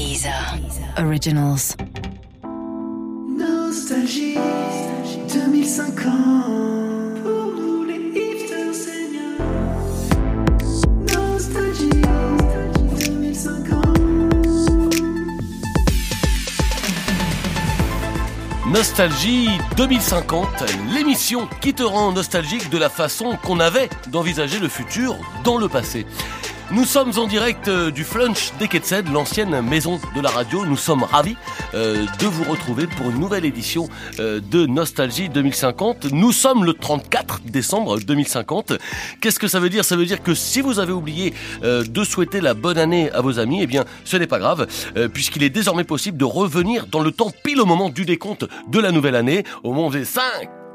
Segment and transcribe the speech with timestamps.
[0.00, 0.58] Deezer.
[0.96, 1.76] Originals.
[3.36, 4.38] Nostalgie
[5.30, 9.44] 2050 Pour nous les hipsters seniors
[11.06, 12.00] Nostalgie
[12.98, 14.00] 2050
[18.72, 20.46] Nostalgie 2050,
[20.94, 25.68] l'émission qui te rend nostalgique de la façon qu'on avait d'envisager le futur dans le
[25.68, 26.06] passé.
[26.72, 30.64] Nous sommes en direct euh, du Flunch des Quetzed, l'ancienne maison de la radio.
[30.64, 31.34] Nous sommes ravis
[31.74, 33.88] euh, de vous retrouver pour une nouvelle édition
[34.20, 36.12] euh, de Nostalgie 2050.
[36.12, 38.74] Nous sommes le 34 décembre 2050.
[39.20, 39.84] Qu'est-ce que ça veut dire?
[39.84, 43.40] Ça veut dire que si vous avez oublié de souhaiter la bonne année à vos
[43.40, 44.66] amis, eh bien, ce n'est pas grave,
[45.12, 48.78] puisqu'il est désormais possible de revenir dans le temps pile au moment du décompte de
[48.78, 50.22] la nouvelle année, au moment des 5,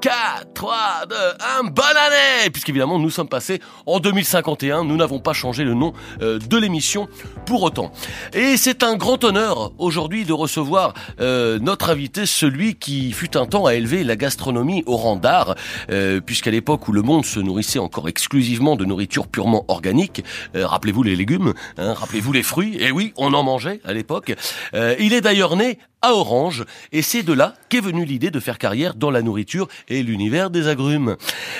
[0.01, 1.15] 4, 3, 2,
[1.59, 5.93] 1, bonne année Puisqu'évidemment, nous sommes passés en 2051, nous n'avons pas changé le nom
[6.21, 7.07] euh, de l'émission
[7.45, 7.91] pour autant.
[8.33, 13.45] Et c'est un grand honneur aujourd'hui de recevoir euh, notre invité, celui qui fut un
[13.45, 15.55] temps à élever la gastronomie au rang d'art,
[15.89, 21.03] euh, puisqu'à l'époque où le monde se nourrissait encore exclusivement de nourriture purement organique, rappelez-vous
[21.03, 24.33] les légumes, hein, rappelez-vous les fruits, et oui, on en mangeait à l'époque.
[24.73, 28.59] Il est d'ailleurs né à Orange, et c'est de là qu'est venue l'idée de faire
[28.59, 31.15] carrière dans la nourriture et l'univers des agrumes.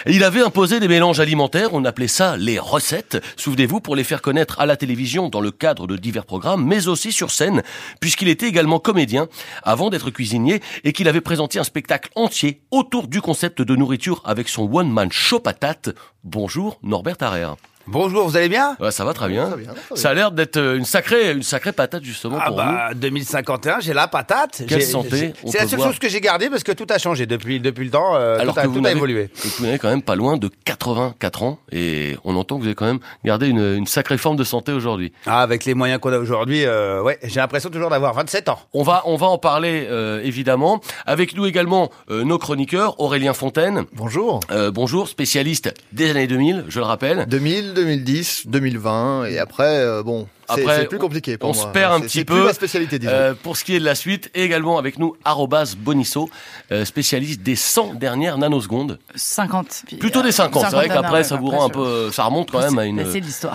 [0.05, 4.21] Il avait imposé des mélanges alimentaires, on appelait ça les recettes, souvenez-vous, pour les faire
[4.21, 7.63] connaître à la télévision dans le cadre de divers programmes, mais aussi sur scène,
[7.99, 9.27] puisqu'il était également comédien
[9.63, 14.21] avant d'être cuisinier et qu'il avait présenté un spectacle entier autour du concept de nourriture
[14.25, 15.89] avec son one-man show patate.
[16.23, 17.47] Bonjour Norbert Tarrer.
[17.88, 19.47] Bonjour, vous allez bien Ouais, ça va très bien.
[19.47, 19.95] Très bien, très bien.
[19.95, 22.64] Ça a l'air d'être euh, une sacrée, une sacrée patate justement Ah pour nous.
[22.64, 24.64] bah 2051, j'ai la patate.
[24.67, 25.89] Quelle santé, C'est la seule voir.
[25.92, 28.16] chose que j'ai gardée parce que tout a changé depuis depuis le temps.
[28.16, 29.23] euh, Alors tout a, que vous tout a évolué.
[29.23, 32.67] et vous n'avez quand même pas loin de 84 ans et on entend que vous
[32.67, 35.11] avez quand même gardé une, une sacrée forme de santé aujourd'hui.
[35.27, 38.59] Ah, avec les moyens qu'on a aujourd'hui, euh, ouais, j'ai l'impression toujours d'avoir 27 ans.
[38.73, 40.81] On va, on va en parler euh, évidemment.
[41.05, 43.83] Avec nous également euh, nos chroniqueurs, Aurélien Fontaine.
[43.94, 44.39] Bonjour.
[44.52, 47.26] Euh, bonjour, spécialiste des années 2000, je le rappelle.
[47.27, 51.63] 2000, 2010, 2020 et après euh, bon, c'est Après, c'est plus compliqué pour on moi.
[51.63, 52.36] se perd un petit c'est peu.
[52.36, 53.11] plus ma spécialité disons.
[53.13, 56.30] Euh, pour ce qui est de la suite, et également avec nous, arrobas Bonisso,
[56.71, 58.99] euh, spécialiste des 100 dernières nanosecondes.
[59.15, 59.83] 50.
[59.87, 62.52] puis, Plutôt des 50, c'est vrai 50 qu'après ça vous rend un peu, ça remonte
[62.52, 63.03] quand même une,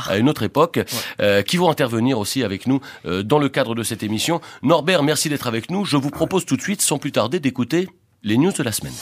[0.09, 0.81] à une autre époque,
[1.21, 4.41] euh, qui vont intervenir aussi avec nous euh, dans le cadre de cette émission.
[4.63, 5.85] Norbert, merci d'être avec nous.
[5.85, 7.89] Je vous propose tout de suite, sans plus tarder, d'écouter
[8.25, 8.95] les news de la semaine.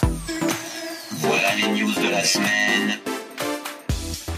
[1.13, 2.99] Voilà les news de la semaine.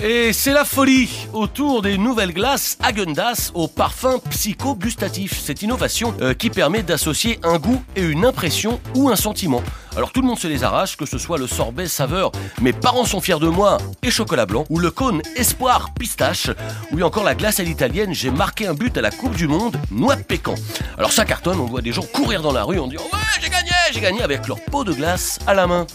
[0.02, 5.38] Et c'est la folie autour des nouvelles glaces Häagen-Dazs au parfum psycho-gustatif.
[5.38, 9.62] Cette innovation euh, qui permet d'associer un goût et une impression ou un sentiment.
[9.96, 13.04] Alors tout le monde se les arrache, que ce soit le sorbet saveur Mes parents
[13.04, 16.48] sont fiers de moi et chocolat blanc, ou le cône espoir pistache,
[16.92, 19.76] ou encore la glace à l'italienne J'ai marqué un but à la Coupe du Monde
[19.90, 20.54] noix de pécan.
[20.96, 23.50] Alors ça cartonne, on voit des gens courir dans la rue en disant Ouais j'ai
[23.50, 25.86] gagné, j'ai gagné avec leur pot de glace à la main.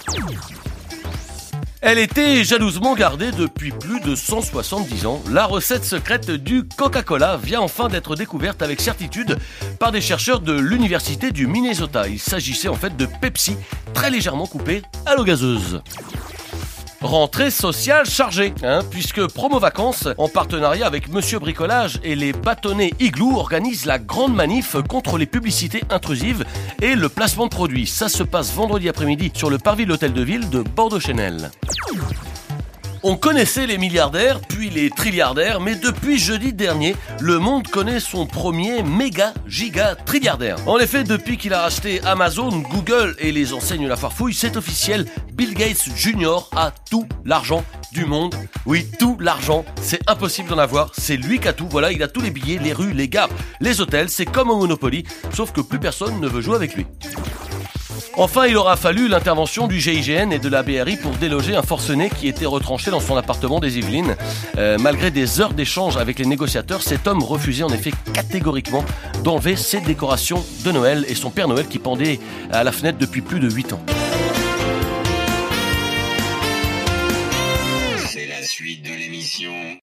[1.87, 5.21] Elle était jalousement gardée depuis plus de 170 ans.
[5.29, 9.37] La recette secrète du Coca-Cola vient enfin d'être découverte avec certitude
[9.79, 12.07] par des chercheurs de l'université du Minnesota.
[12.07, 13.55] Il s'agissait en fait de Pepsi,
[13.93, 15.83] très légèrement coupé à l'eau gazeuse.
[17.05, 22.93] Rentrée sociale chargée, hein, puisque Promo Vacances, en partenariat avec Monsieur Bricolage et les bâtonnets
[22.99, 26.43] Igloo, organise la grande manif contre les publicités intrusives
[26.81, 27.85] et le placement de produits.
[27.85, 31.51] Ça se passe vendredi après-midi sur le parvis de l'hôtel de ville de Bordeaux-Chenel.
[33.07, 38.25] On connaissait les milliardaires, puis les trilliardaires, mais depuis jeudi dernier, le monde connaît son
[38.25, 40.57] premier méga giga trilliardaire.
[40.65, 45.05] En effet, depuis qu'il a racheté Amazon, Google et les enseignes La Farfouille, c'est officiel,
[45.33, 46.49] Bill Gates Jr.
[46.55, 48.33] a tout l'argent du monde.
[48.65, 52.07] Oui, tout l'argent, c'est impossible d'en avoir, c'est lui qui a tout, voilà, il a
[52.07, 53.29] tous les billets, les rues, les gares,
[53.61, 56.87] les hôtels, c'est comme au Monopoly, sauf que plus personne ne veut jouer avec lui.
[58.15, 62.09] Enfin, il aura fallu l'intervention du GIGN et de la BRI pour déloger un forcené
[62.09, 64.15] qui était retranché dans son appartement des Yvelines.
[64.57, 68.83] Euh, malgré des heures d'échange avec les négociateurs, cet homme refusait en effet catégoriquement
[69.23, 72.19] d'enlever ses décorations de Noël et son Père Noël qui pendait
[72.51, 73.94] à la fenêtre depuis plus de 8 ans.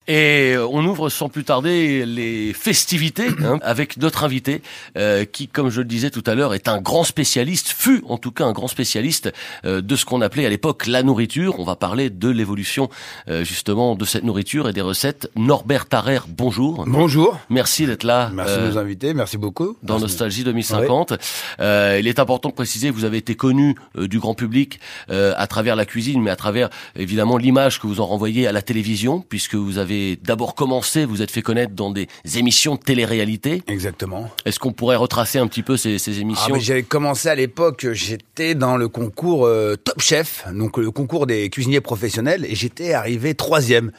[0.09, 4.63] Et euh, on ouvre sans plus tarder les festivités hein, avec notre invité
[4.97, 8.19] euh, qui, comme je le disais tout à l'heure, est un grand spécialiste, fut en
[8.19, 9.33] tout cas un grand spécialiste
[9.65, 11.59] euh, de ce qu'on appelait à l'époque la nourriture.
[11.61, 12.89] On va parler de l'évolution
[13.29, 15.31] euh, justement de cette nourriture et des recettes.
[15.37, 16.85] Norbert Tarrer, bonjour.
[16.87, 17.39] Bonjour.
[17.49, 18.31] Merci d'être là.
[18.33, 19.77] Merci euh, de nous inviter, merci beaucoup.
[19.83, 20.03] dans Merci.
[20.03, 21.15] Nostalgie 2050.
[21.61, 24.81] Euh, il est important de préciser que vous avez été connu euh, du grand public
[25.11, 28.53] euh, à travers la cuisine, mais à travers évidemment l'image que vous en renvoyez à
[28.53, 32.75] la télévision, puisque vous avez avez d'abord commencé, vous êtes fait connaître dans des émissions
[32.75, 33.63] de télé-réalité.
[33.69, 34.31] Exactement.
[34.45, 37.35] Est-ce qu'on pourrait retracer un petit peu ces, ces Ah, émissions mais J'avais commencé à
[37.35, 42.55] l'époque, j'étais dans le concours euh, Top Chef, donc le concours des cuisiniers professionnels, et
[42.55, 43.93] j'étais arrivé troisième.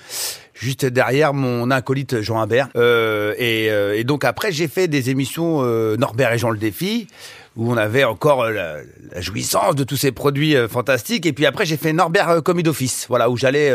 [0.54, 2.69] Juste derrière mon acolyte Jean Imbert.
[2.75, 6.60] Euh, et, euh, et donc après, j'ai fait des émissions euh, Norbert et Jean le
[6.60, 7.07] défi,
[7.56, 8.78] où on avait encore euh, la,
[9.12, 11.26] la jouissance de tous ces produits euh, fantastiques.
[11.26, 13.72] Et puis après, j'ai fait Norbert euh, Commis d'Office, voilà, où j'allais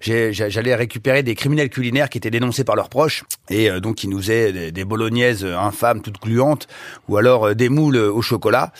[0.00, 4.18] j'allais récupérer des criminels culinaires qui étaient dénoncés par leurs proches, et donc qui nous
[4.18, 6.66] faisaient des, des bolognaises infâmes, toutes gluantes,
[7.08, 8.72] ou alors des moules au chocolat.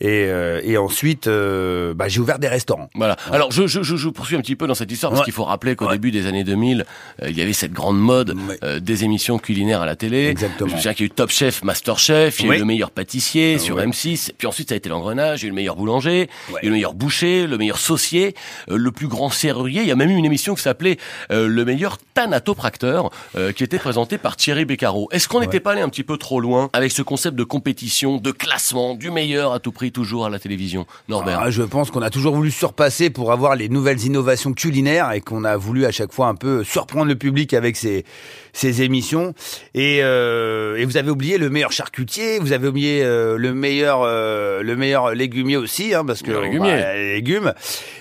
[0.00, 2.88] Et, euh, et ensuite, euh, bah, j'ai ouvert des restaurants.
[2.94, 3.16] Voilà.
[3.32, 5.24] Alors je, je, je, je poursuis un petit peu dans cette histoire parce Ouais.
[5.24, 5.92] qu'il faut rappeler qu'au Ouais.
[5.92, 6.84] début des années 2000,
[7.22, 10.26] euh, il y avait cette grande mode euh, des émissions culinaires à la télé.
[10.28, 10.68] Exactement.
[10.70, 12.58] Je me souviens qu'il y a eu Top Chef, Master Chef, il y a eu
[12.60, 13.86] le meilleur pâtissier sur Ouais.
[13.86, 16.52] M6, puis ensuite ça a été l'engrenage, il y a eu le meilleur boulanger, il
[16.54, 18.34] y a eu le meilleur boucher, le meilleur saucier,
[18.70, 19.82] euh, le plus grand serrurier.
[19.82, 20.96] Il y a même eu une émission qui s'appelait
[21.30, 25.08] euh, le meilleur thanatopracteur euh, qui était présenté par Thierry Beccaro.
[25.12, 28.16] Est-ce qu'on n'était pas allé un petit peu trop loin avec ce concept de compétition,
[28.16, 31.90] de classement, du meilleur à tout prix toujours à la télévision Norbert Ah, je pense
[31.90, 35.84] qu'on a toujours voulu surpasser pour avoir les nouvelles innovations culinaires et qu'on a voulu
[35.86, 38.04] à chaque fois un peu surprendre le public avec ces,
[38.52, 39.34] ces émissions.
[39.74, 44.02] Et, euh, et vous avez oublié le meilleur charcutier, vous avez oublié euh, le meilleur
[44.02, 46.70] euh, le meilleur légumier aussi, hein, parce que Le légumier.
[46.72, 47.52] bah, les légumes.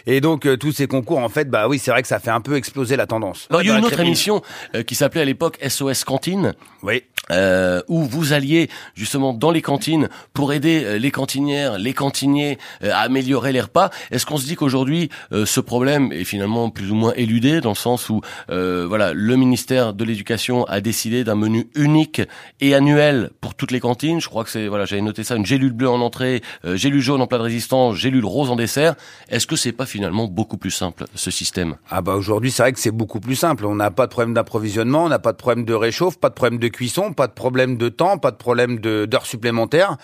[0.06, 2.42] Et donc tous ces concours, en fait, bah oui, c'est vrai que ça fait un
[2.42, 3.48] peu exploser la tendance.
[3.50, 4.42] Alors, il y a une autre émission
[4.88, 6.54] qui s'appelait à l'époque SOS Cantine.
[6.84, 7.04] Oui.
[7.32, 12.58] Euh, où vous alliez justement dans les cantines pour aider euh, les cantinières, les cantiniers
[12.84, 13.90] euh, à améliorer les repas.
[14.12, 17.70] Est-ce qu'on se dit qu'aujourd'hui euh, ce problème est finalement plus ou moins éludé dans
[17.70, 22.22] le sens où euh, voilà le ministère de l'Éducation a décidé d'un menu unique
[22.62, 24.20] et annuel pour toutes les cantines?
[24.20, 27.22] Je crois que c'est voilà j'avais noté ça une gélule bleue en entrée, gélule jaune
[27.22, 28.96] en plat de résistance, gélule rose en dessert.
[29.30, 31.76] Est-ce que c'est pas finalement beaucoup plus simple ce système?
[31.90, 33.66] Ah bah aujourd'hui c'est vrai que c'est beaucoup plus simple.
[33.66, 36.36] On n'a pas de problème d'approvisionnement, on n'a pas de problème de réchauffe, pas de
[36.36, 39.98] problème de cuisson, pas de problème de temps, pas de problème de- d'heures supplémentaires,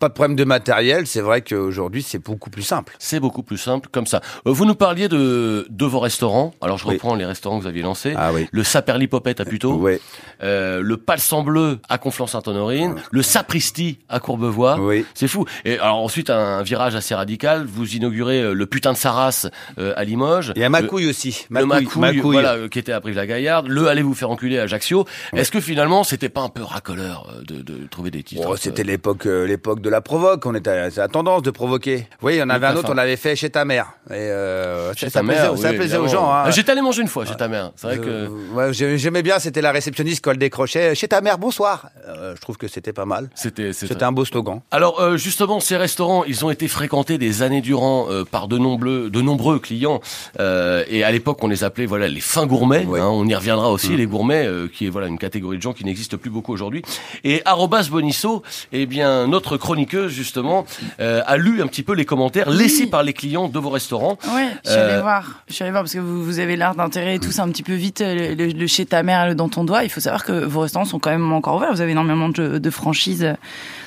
[0.00, 1.06] pas de problème de matériel.
[1.06, 2.94] C'est vrai qu'aujourd'hui c'est beaucoup plus simple.
[2.98, 4.22] C'est beaucoup plus simple comme ça.
[4.46, 6.54] Euh, Vous nous parliez de, de vos restaurants.
[6.62, 6.94] Alors je Oui.
[6.94, 8.14] reprends les restaurants que vous aviez lancés.
[8.16, 8.48] Ah oui.
[8.50, 10.00] Le Saperli Popette à Puteaux, Ouais.
[10.42, 14.78] euh, le Palsan Bleu à Conflans-Sainte-Honorine, le Sapristi à Courbevoie.
[14.80, 15.04] Oui.
[15.12, 15.44] C'est fou.
[15.66, 17.66] Et alors ensuite un virage assez radical.
[17.66, 19.48] Vous inaugurez euh, le putain de Saras
[19.78, 20.50] euh, à Limoges.
[20.56, 21.44] A Le- Macouille aussi.
[21.50, 22.32] le Macouille, Macouille.
[22.32, 25.04] voilà, qui était à Brive-la-Gaillarde, le Allez vous faire enculer à Ajaccio.
[25.34, 28.56] Est-ce que finalement c'était pas un peu racoleur euh, de, de trouver des titres Oh,
[28.56, 30.44] c'était l'époque, euh, l'époque de la provoque.
[30.46, 32.06] On était, c'est la tendance de provoquer.
[32.22, 33.92] Oui, il y en avait un autre, on l'avait fait chez ta mère.
[34.10, 36.32] Et euh, Chez ça, ta plaisait, mère, ça oui, plaisait aux gens.
[36.32, 36.50] Hein.
[36.50, 37.72] J'étais allé manger une fois chez ta mère.
[37.76, 39.38] C'est vrai que ouais, j'aimais bien.
[39.38, 40.94] C'était la réceptionniste quand elle décrochait.
[40.94, 41.88] Chez ta mère, bonsoir.
[42.08, 43.28] Euh, je trouve que c'était pas mal.
[43.34, 44.60] c'était c'était un beau slogan.
[44.70, 49.20] Alors justement, ces restaurants, ils ont été fréquentés des années durant par de nombreux, de
[49.20, 50.00] nombreux clients.
[50.38, 52.84] Et à l'époque, on les appelait voilà les fins gourmets.
[52.84, 53.00] Ouais.
[53.00, 53.96] hein, on y reviendra aussi, Mmh.
[53.96, 56.82] les gourmets, qui est voilà une catégorie de gens qui n'existe plus beaucoup aujourd'hui.
[57.24, 58.42] Et Arobas Bonisso,
[58.72, 60.64] eh bien notre chroniqueuse justement
[61.00, 64.18] euh, a lu un petit peu les commentaires laissés par les clients de vos restaurants.
[64.34, 65.42] Ouais, je suis allée Euh, voir.
[65.48, 67.74] Je suis allée voir parce que vous, vous avez l'air d'intérêt tous un petit peu
[67.74, 69.84] vite euh, le, le- le chez ta mère le dans ton doigt.
[69.84, 71.72] Il faut savoir que vos restaurants sont quand même encore ouverts.
[71.72, 73.34] Vous avez énormément de, de franchises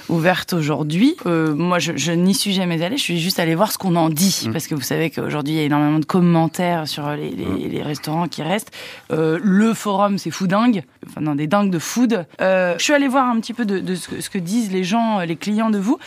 [0.10, 1.16] ouvertes aujourd'hui.
[1.26, 2.98] Euh, moi, je, je n'y suis jamais allée.
[2.98, 5.58] Je suis juste allée voir ce qu'on en dit parce que vous savez qu'aujourd'hui il
[5.58, 8.72] y a énormément de commentaires sur les, les, les restaurants qui restent.
[9.12, 10.84] Euh, le forum, c'est foodingue.
[11.08, 12.26] Enfin, non, des dingues de food.
[12.42, 14.72] Euh, je suis allée voir un petit peu de, de ce, que, ce que disent
[14.72, 15.98] les gens, euh, les clients de vous.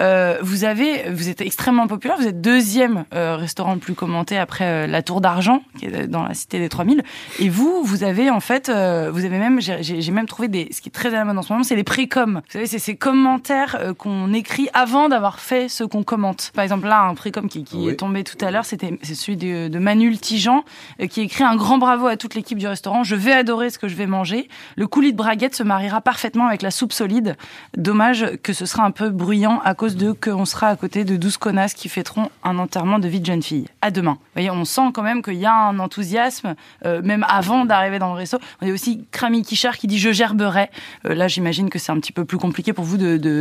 [0.00, 2.16] Euh, vous avez, vous êtes extrêmement populaire.
[2.18, 6.06] Vous êtes deuxième euh, restaurant le plus commenté après euh, la Tour d'Argent, qui est
[6.06, 7.02] dans la cité des 3000.
[7.40, 10.80] Et vous, vous avez en fait, euh, vous avez même, j'ai même trouvé des, ce
[10.80, 12.34] qui est très à la mode en ce moment, c'est les précoms.
[12.34, 16.50] Vous savez, c'est ces commentaires euh, qu'on écrit avant d'avoir fait ce qu'on commente.
[16.54, 17.88] Par exemple, là, un précom qui, qui Oui.
[17.90, 20.64] est tombé tout à l'heure, c'était c'est celui de, de Manu Tijan,
[21.00, 23.04] euh, qui écrit un grand bravo à toute l'équipe du restaurant.
[23.04, 24.48] Je vais adorer ce que je vais manger.
[24.76, 27.36] Le coulis de braguette se mariera parfaitement avec la soupe solide.
[27.76, 31.16] Dommage que ce sera un peu bruyant à cause de qu'on sera à côté de
[31.16, 33.66] 12 connasses qui fêteront un enterrement de vie de jeune fille.
[33.82, 34.12] À demain.
[34.12, 37.98] Vous voyez, on sent quand même qu'il y a un enthousiasme, euh, même avant d'arriver
[37.98, 38.38] dans le resto.
[38.60, 40.70] On a aussi Krami Kichar qui dit je gerberai.
[41.06, 43.33] Euh, là, j'imagine que c'est un petit peu plus compliqué pour vous de, de,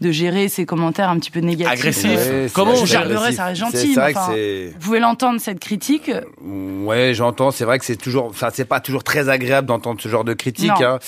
[0.00, 1.72] de gérer ces commentaires un petit peu négatifs.
[1.80, 2.10] Agressifs.
[2.10, 4.68] Ouais, Comment c'est on gère ça reste gentil, vrai enfin- que.
[4.72, 6.10] Vous pouvez l'entendre cette critique.
[6.42, 7.50] Ouais, j'entends.
[7.50, 8.26] C'est vrai que c'est toujours.
[8.26, 10.70] Enfin, c'est pas toujours très agréable d'entendre ce genre de critique.
[10.80, 10.98] Hein.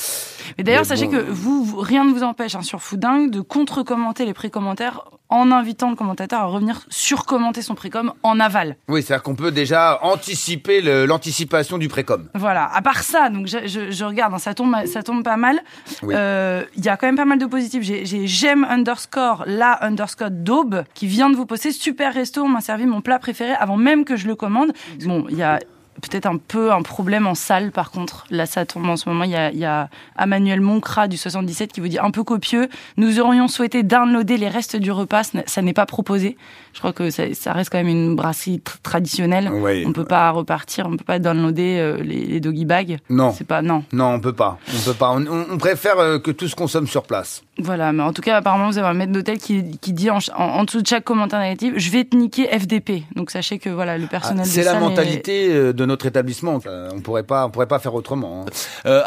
[0.58, 1.12] Mais d'ailleurs, sachez bon.
[1.12, 5.50] que vous, vous- rien ne vous empêche hein, sur Fooding de contre-commenter les pré-commentaires en
[5.52, 8.76] invitant le commentateur à revenir surcommenter son précom en aval.
[8.88, 12.28] Oui, c'est-à-dire qu'on peut déjà anticiper l'anticipation du précom.
[12.34, 12.68] Voilà.
[12.72, 15.60] À part ça, donc je, je- je regarde, hein, ça tombe, ça tombe pas mal.
[16.02, 16.14] Oui.
[16.16, 17.82] Euh, Il y a quand même pas mal de positifs.
[17.82, 22.42] J'ai j'aime underscore la underscore daube qui vient de vous poster super resto.
[22.42, 24.72] On m'a servi mon plat préféré avant même que je le commande.
[25.04, 25.58] Bon, il y a
[26.00, 28.24] peut-être un peu un problème en salle, par contre.
[28.30, 29.24] Là, ça tombe en ce moment.
[29.24, 29.88] Il y a, il y a
[30.18, 32.68] Emmanuel Moncra du 77 qui vous dit un peu copieux.
[32.96, 35.22] Nous aurions souhaité downloader les restes du repas.
[35.46, 36.36] Ça n'est pas proposé.
[36.72, 39.50] Je crois que ça, ça reste quand même une brasserie tr- traditionnelle.
[39.52, 39.84] Oui.
[39.86, 40.86] On peut pas repartir.
[40.86, 42.98] On peut pas downloader euh, les, les doggy bags.
[43.08, 43.32] Non.
[43.36, 43.84] C'est pas non.
[43.92, 44.58] Non, on peut pas.
[44.74, 45.10] On peut pas.
[45.10, 47.42] On, on- on préfère euh, que tout se consomme sur place.
[47.58, 50.20] Voilà, mais en tout cas, apparemment, vous avez un maître d'hôtel qui, qui dit en,
[50.20, 53.02] ch- en, en dessous de chaque commentaire négatif, je vais te niquer FDP.
[53.16, 54.44] Donc sachez que voilà, le Ah, personnel.
[54.46, 56.58] de c'est la salle est- mentalité euh, de notre établissement.
[56.66, 58.44] Euh, On pourrait pas, on pourrait pas faire autrement.
[58.46, 58.50] hein.
[58.86, 59.02] Euh,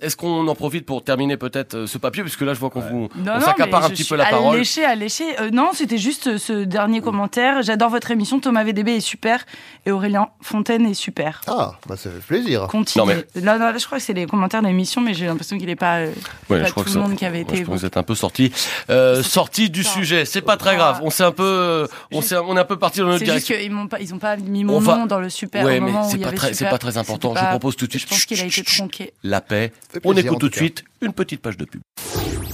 [0.00, 2.22] est-ce qu'on en profite pour terminer peut-être euh, ce papier?
[2.22, 4.26] Puisque là je vois qu'on vous Non, on non, s'accapare mais un petit peu la
[4.26, 4.54] parole.
[4.56, 5.24] Alléché, alléché.
[5.40, 7.62] Euh, non, c'était juste ce dernier commentaire.
[7.62, 8.40] J'adore votre émission.
[8.40, 9.44] Thomas VDB est super
[9.86, 11.40] et Aurélien Fontaine est super.
[11.46, 12.66] Ah, bah ça fait plaisir.
[12.68, 13.14] Continuez.
[13.36, 15.58] Non, Là, non, là, je crois que c'est les commentaires de l'émission, mais j'ai l'impression
[15.58, 16.12] qu'il n'est pas, euh,
[16.50, 17.56] Ouais, pas je crois tout que le ça- monde qui avait ouais, été.
[17.56, 18.52] je pense que vous êtes un peu sorti,
[18.90, 19.90] euh, sorti du Ça.
[19.92, 20.24] sujet.
[20.24, 21.00] C'est pas très grave.
[21.02, 23.46] On s'est un peu, on s'est, on est un peu parti dans notre C'est juste
[23.46, 23.56] direction.
[23.56, 25.64] qu'ils m'ont pas, ils ont pas mis On mon nom dans le super.
[25.64, 27.28] Ouais, mais moment où c'est il y pas très- c'est pas très important.
[27.30, 28.02] C'était Je pas- propose tout de suite.
[28.02, 29.12] Je pense qu'il a été tronqué.
[29.22, 29.72] La paix.
[30.04, 31.80] On écoute tout de suite une petite page de pub.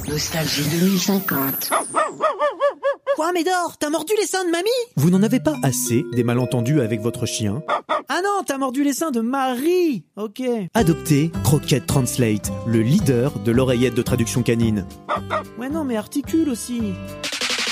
[0.09, 1.71] Nostalgie 2050.
[3.17, 4.69] Quoi, Médor T'as mordu les seins de mamie?
[4.97, 7.63] Vous n'en avez pas assez des malentendus avec votre chien?
[8.09, 10.43] Ah non, t'as mordu les seins de Marie Ok.
[10.75, 14.85] Adoptez Croquette Translate, le leader de l'oreillette de traduction canine.
[15.59, 16.93] Ouais, non, mais articule aussi.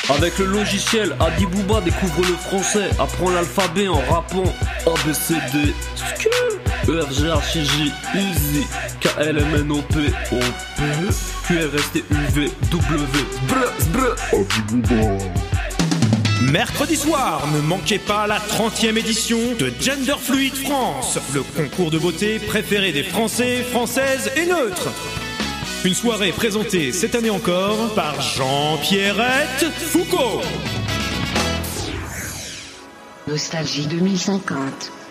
[0.09, 4.45] Avec le logiciel Adibouba découvre le français, apprend l'alphabet en rappant
[4.87, 5.75] A B C D
[6.89, 8.67] E F G H I J I Z
[9.01, 9.99] K L M N O P
[10.33, 10.41] O
[10.77, 10.83] P
[11.47, 13.07] Q R S T U V W
[13.49, 15.19] Brr brr
[16.51, 21.99] Mercredi soir, ne manquez pas la 30e édition de Gender Fluid France, le concours de
[21.99, 24.89] beauté préféré des Français, Françaises et neutres.
[25.85, 30.41] Une soirée présentée cette année encore par Jean-Pierrette Foucault.
[33.27, 35.02] Nostalgie 2050.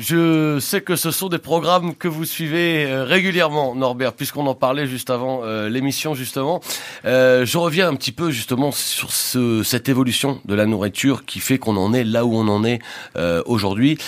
[0.00, 4.54] Je sais que ce sont des programmes que vous suivez euh, régulièrement, Norbert, puisqu'on en
[4.54, 6.62] parlait juste avant euh, l'émission justement.
[7.04, 11.38] Euh, je reviens un petit peu justement sur ce, cette évolution de la nourriture qui
[11.38, 12.78] fait qu'on en est là où on en est
[13.16, 13.98] euh, aujourd'hui.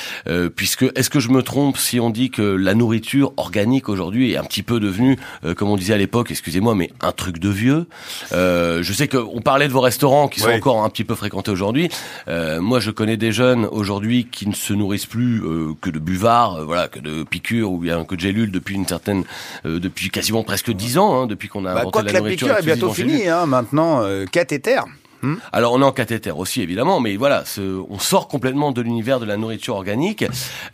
[0.56, 4.36] Puisque est-ce que je me trompe si on dit que la nourriture organique aujourd'hui est
[4.38, 5.18] un petit peu devenue,
[5.56, 7.86] comme on disait à l'époque, excusez-moi, mais un truc de vieux?
[8.30, 11.90] Je sais qu'on parlait de vos restaurants qui sont encore un petit peu fréquentés aujourd'hui.
[12.28, 16.56] Moi, je connais des jeunes aujourd'hui qui ne se nourrissent plus euh, que de buvards,
[16.60, 19.24] euh, voilà, que de piqûres ou bien que de gélules depuis une certaine,
[19.66, 22.12] euh, depuis quasiment presque dix ans, hein, depuis qu'on a Bah, inventé quoi que la
[22.14, 22.46] la nourriture.
[22.48, 23.28] piqûre est bientôt finie.
[23.28, 24.24] Hein, maintenant, euh,
[25.22, 25.40] cathéter.
[25.52, 29.20] Alors on est en cathéter aussi évidemment, mais voilà, ce- on sort complètement de l'univers
[29.20, 30.24] de la nourriture organique.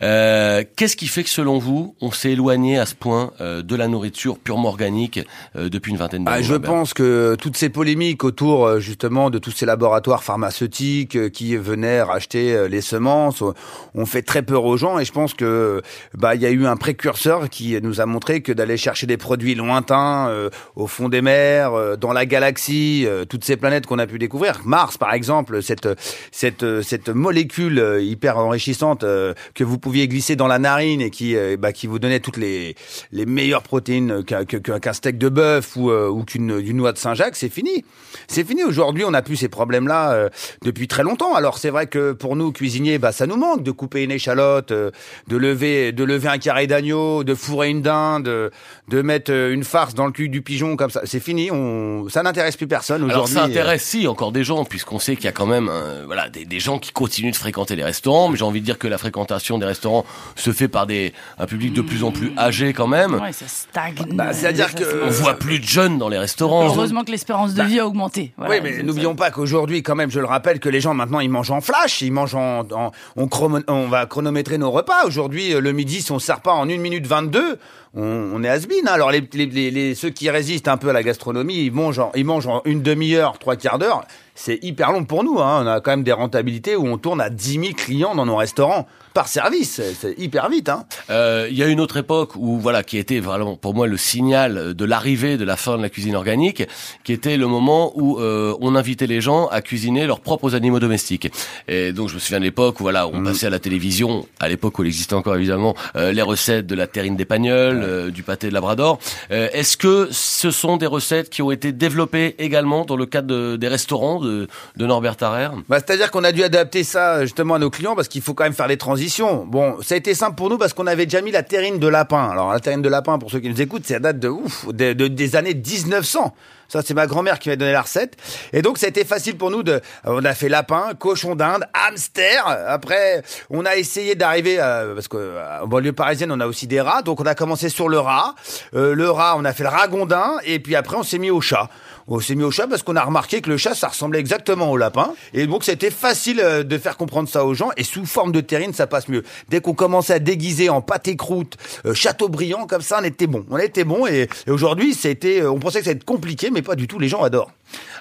[0.01, 3.75] Euh, Qu'est-ce qui fait que selon vous, on s'est éloigné à ce point euh, de
[3.75, 5.19] la nourriture purement organique
[5.55, 9.29] euh, depuis une vingtaine d'années Ah, je pense que toutes ces polémiques autour euh, justement
[9.29, 13.53] de tous ces laboratoires pharmaceutiques euh, qui venaient racheter euh, les semences ont-
[13.95, 15.81] ont fait très peur aux gens et je pense que
[16.17, 19.17] bah il y a eu un précurseur qui nous a montré que d'aller chercher des
[19.17, 23.85] produits lointains euh, au fond des mers, euh, dans la galaxie, euh, toutes ces planètes
[23.85, 25.87] qu'on a pu découvrir, Mars par exemple, cette
[26.31, 31.09] cette cette molécule euh, hyper enrichissante euh, que vous pouviez glisser dans la narine et
[31.09, 32.75] qui euh, bah, qui vous donnait toutes les
[33.11, 37.49] les meilleures protéines qu'un steak de bœuf ou ou qu'une une noix de Saint-Jacques, c'est
[37.49, 37.83] fini.
[38.27, 38.63] C'est fini.
[38.63, 40.29] Aujourd'hui, on n'a plus ces problèmes-là
[40.63, 41.35] depuis très longtemps.
[41.35, 44.71] Alors c'est vrai que pour nous cuisiniers, bah ça nous manque de couper une échalote,
[44.71, 48.51] de lever de lever un carré d'agneau, de fourrer une dinde, de,
[48.87, 51.01] de mettre une farce dans le cul du pigeon comme ça.
[51.05, 51.51] C'est fini.
[51.51, 53.35] On ça n'intéresse plus personne Alors aujourd'hui.
[53.35, 56.29] ça intéresse si encore des gens puisqu'on sait qu'il y a quand même euh, voilà
[56.29, 58.87] des, des gens qui continuent de fréquenter les restaurants mais j'ai envie de dire que
[58.87, 60.05] la fréquentation des restaurants
[60.35, 63.15] se fait par des un public de plus en plus âgé quand même.
[63.15, 63.95] Ouais, ça stagne.
[64.13, 66.65] Bah, c'est-à-dire Ça, que- c'est- On voit plus de jeunes dans les restaurants.
[66.65, 68.33] Heureusement que l'espérance de vie a augmenté.
[68.37, 71.19] Voilà, oui, mais n'oublions pas qu'aujourd'hui, quand même, je le rappelle, que les gens maintenant
[71.19, 75.05] ils mangent en flash, ils mangent en, en- on, chromo- on va chronométrer nos repas.
[75.05, 77.57] Aujourd'hui, euh, le midi, si on sert pas en 1 minute 22,
[77.95, 78.03] on,
[78.35, 81.03] on est has Alors les, les, les- les- ceux qui résistent un peu à la
[81.03, 84.03] gastronomie, ils mangent en, ils mangent en une demi-heure, trois quarts d'heure.
[84.35, 85.39] C'est hyper long pour nous.
[85.39, 85.63] Hein.
[85.63, 88.35] On a quand même des rentabilités où on tourne à 10 000 clients dans nos
[88.35, 89.81] restaurants par service.
[89.99, 90.69] C'est- hyper vite.
[90.69, 90.85] Hein.
[91.09, 93.97] Euh, Il y a une autre époque où voilà qui était vraiment pour moi le
[93.97, 96.63] signal de l'arrivée de la fin de la cuisine organique,
[97.03, 100.79] qui était le moment où euh, on invitait les gens à cuisiner leurs propres animaux
[100.79, 101.31] domestiques.
[101.67, 104.47] Et donc je me souviens de l'époque où voilà on passait à la télévision, à
[104.49, 108.23] l'époque où il existait encore évidemment euh, les recettes de la terrine d'Épagneul, euh, du
[108.23, 108.99] pâté de Labrador.
[109.31, 113.27] Euh, Est-ce que ce sont des recettes qui ont été développées également dans le cadre
[113.27, 114.47] de- des restaurants de,
[114.77, 118.07] de Norbert Tarrer Bah, C'est-à-dire qu'on a dû adapter ça justement à nos clients parce
[118.07, 118.98] qu'il faut quand même faire des transitions.
[119.47, 121.87] Bon, ça a été simple pour nous parce qu'on avait déjà mis la terrine de
[121.87, 122.29] lapin.
[122.29, 124.93] Alors la terrine de lapin, pour ceux qui nous écoutent, ça date de ouf, de-
[124.93, 126.33] de- des années 1900.
[126.71, 128.15] Ça, c'est ma grand-mère qui m'a donné la recette.
[128.53, 129.81] Et donc, ça a été facile pour nous de.
[130.03, 132.45] On a fait lapin, cochon d'Inde, hamster.
[132.67, 136.79] Après, on a essayé d'arriver à- parce que euh, banlieue parisienne, on a aussi des
[136.79, 137.01] rats.
[137.01, 138.35] Donc, on a commencé sur le rat.
[138.75, 140.33] Euh, le rat, on a fait le ragondin.
[140.45, 141.69] Et puis après, on s'est mis au chat.
[142.11, 144.71] On s'est mis au chat parce qu'on a remarqué que le chat, ça ressemblait exactement
[144.71, 145.13] au lapin.
[145.35, 147.69] Et donc, c'était facile euh, de faire comprendre ça aux gens.
[147.77, 149.23] Et sous forme de terrine, ça passe mieux.
[149.49, 153.45] Dès qu'on commençait à déguiser en pâté croûte, euh, Chateaubriand, comme ça, on était bon.
[153.51, 154.07] On était bon.
[154.07, 156.87] Et, et aujourd'hui, c'était, euh, on pensait que ça allait être compliqué, mais pas du
[156.87, 156.97] tout.
[156.97, 157.51] Les gens adorent.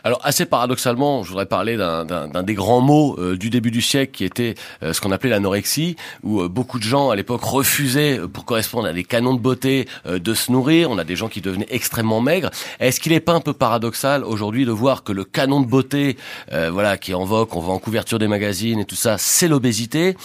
[0.05, 2.05] Alors assez paradoxalement, je voudrais parler d'un-
[2.43, 5.97] des grands mots euh, du début du siècle qui était euh, ce qu'on appelait l'anorexie,
[6.23, 9.41] où euh, beaucoup de gens à l'époque refusaient, euh, pour correspondre à des canons de
[9.41, 10.91] beauté, euh, de se nourrir.
[10.91, 12.51] On a des gens qui devenaient extrêmement maigres.
[12.81, 16.17] Est-ce qu'il n'est pas un peu paradoxal aujourd'hui de voir que le canon de beauté,
[16.53, 19.17] euh, voilà, qui est en vogue, on voit en couverture des magazines et tout ça,
[19.19, 20.17] c'est l'obésité,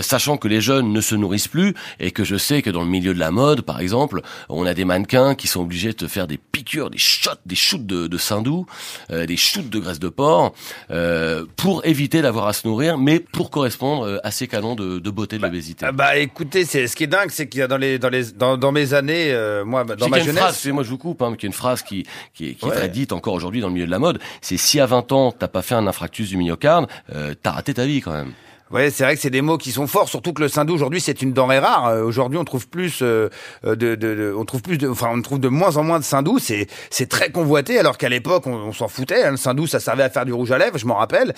[0.00, 2.88] sachant que les jeunes ne se nourrissent plus et que je sais que dans le
[2.88, 6.08] milieu de la mode, par exemple, on a des mannequins qui sont obligés de te
[6.08, 8.66] faire des piqûres, des shots, des shoots de, de sein doux,
[9.05, 10.52] euh, des shoots de graisse de porc,
[10.90, 14.98] euh, pour éviter d'avoir à se nourrir, mais pour correspondre euh, à ces canons de,
[14.98, 15.86] de beauté de l'obésité.
[15.86, 18.08] Ah bah écoutez, c'est ce qui est dingue, c'est qu'il y a dans les dans
[18.08, 20.36] les dans, dans mes années, euh, moi dans ma jeunesse.
[20.36, 22.54] phrase, excusez-moi je vous coupe, hein, mais qu'il y a une phrase qui, qui est,
[22.54, 24.86] qui est très dite encore aujourd'hui dans le milieu de la mode, c'est si à
[24.86, 28.12] 20 ans t'as pas fait un infarctus du myocarde, euh, t'as raté ta vie quand
[28.12, 28.32] même.
[28.72, 31.00] Ouais, c'est vrai que c'est des mots qui sont forts, surtout que le saindoux aujourd'hui
[31.00, 31.86] c'est une denrée rare.
[31.86, 33.28] Euh, Aujourd'hui, on trouve plus euh,
[33.64, 36.00] euh, de, de, de- on trouve plus de, enfin, on trouve de moins en moins
[36.00, 36.40] de saindoux.
[36.40, 39.22] C'est c'est très convoité, alors qu'à l'époque on, s'en foutait.
[39.22, 39.30] hein.
[39.30, 41.32] Le saindoux, ça servait à faire du rouge à lèvres, je m'en rappelle.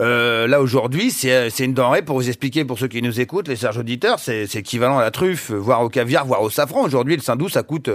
[0.00, 3.48] Euh, là aujourd'hui, c'est c'est une denrée pour vous expliquer pour ceux qui nous écoutent,
[3.48, 6.82] les serges auditeurs, c'est c'est équivalent à la truffe, voire au caviar, voire au safran.
[6.82, 7.90] Aujourd'hui, le saindoux ça coûte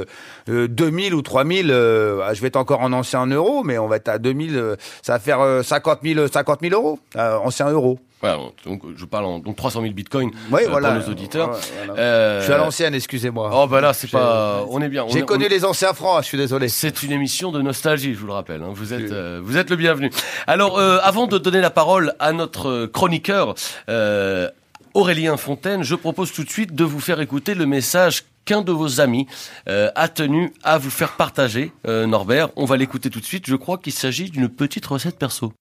[0.48, 1.72] euh, 2000 ou 3000.
[1.72, 4.56] Euh, ah, je vais être encore en ancien euros, mais on va être à 2000.
[4.56, 7.98] euh, ça va faire euh, 50 000 50 000 euros, euh, ancien euros.
[8.26, 10.92] Voilà, donc je parle en donc 300 000 bitcoins Oui, euh, voilà.
[10.96, 11.60] pour nos auditeurs.
[11.86, 12.02] Voilà.
[12.02, 13.52] Euh, Je suis à l'ancienne, excusez-moi.
[13.54, 15.06] Oh bah là c'est J'ai- pas, on est bien.
[15.10, 16.68] J'ai connu on- les anciens francs, je suis désolé.
[16.70, 18.64] C'est une émission de nostalgie, je vous le rappelle.
[18.64, 18.72] hein.
[18.74, 20.10] Vous êtes, euh, vous êtes le bienvenu.
[20.48, 23.54] Alors, euh, avant de donner la parole à notre chroniqueur
[23.90, 24.50] euh,
[24.96, 28.72] Aurélien Fontaine, je propose tout de suite de vous faire écouter le message qu'un de
[28.72, 29.28] vos amis
[29.70, 32.50] euh, a tenu à vous faire partager, euh, Norbert.
[32.56, 33.46] On va l'écouter tout de suite.
[33.48, 35.52] Je crois qu'il s'agit d'une petite recette perso.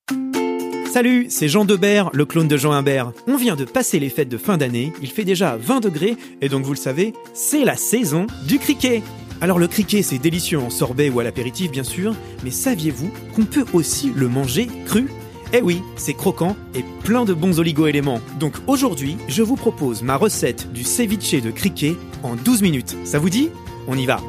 [0.94, 3.10] Salut, c'est Jean Debert, le clone de Jean Imbert.
[3.26, 6.48] On vient de passer les fêtes de fin d'année, il fait déjà 20 degrés, et
[6.48, 9.02] donc vous le savez, c'est la saison du criquet.
[9.40, 13.44] Alors le criquet, c'est délicieux en sorbet ou à l'apéritif bien sûr, mais saviez-vous qu'on
[13.44, 15.10] peut aussi le manger cru?
[15.52, 18.20] Eh oui, c'est croquant et plein de bons oligo-éléments.
[18.38, 22.96] Donc aujourd'hui, je vous propose ma recette du ceviche de criquet en 12 minutes.
[23.02, 23.48] Ça vous dit?
[23.88, 24.20] On y va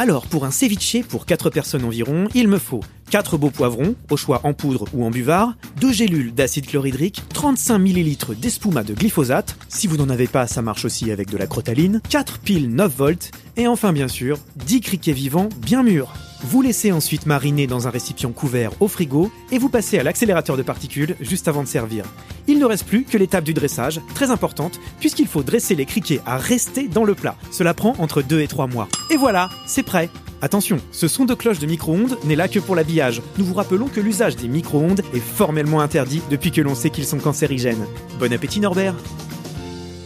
[0.00, 4.16] alors, pour un ceviche pour 4 personnes environ, il me faut 4 beaux poivrons, au
[4.16, 9.56] choix en poudre ou en buvard, 2 gélules d'acide chlorhydrique, 35 ml d'espuma de glyphosate,
[9.68, 12.96] si vous n'en avez pas, ça marche aussi avec de la crotaline, 4 piles 9
[12.96, 16.12] volts, et enfin bien sûr, 10 criquets vivants bien mûrs.
[16.42, 20.56] Vous laissez ensuite mariner dans un récipient couvert au frigo et vous passez à l'accélérateur
[20.56, 22.04] de particules juste avant de servir.
[22.46, 26.20] Il ne reste plus que l'étape du dressage, très importante, puisqu'il faut dresser les criquets
[26.26, 27.36] à rester dans le plat.
[27.50, 28.88] Cela prend entre 2 et 3 mois.
[29.10, 30.08] Et voilà, c'est prêt
[30.40, 33.22] Attention, ce son de cloche de micro-ondes n'est là que pour l'habillage.
[33.38, 37.06] Nous vous rappelons que l'usage des micro-ondes est formellement interdit depuis que l'on sait qu'ils
[37.06, 37.84] sont cancérigènes.
[38.20, 38.94] Bon appétit Norbert